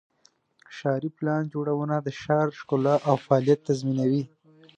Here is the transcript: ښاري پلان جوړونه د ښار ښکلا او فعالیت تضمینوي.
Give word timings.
ښاري 0.75 1.09
پلان 1.17 1.43
جوړونه 1.53 1.95
د 2.01 2.07
ښار 2.21 2.47
ښکلا 2.59 2.95
او 3.09 3.15
فعالیت 3.25 3.59
تضمینوي. 3.67 4.23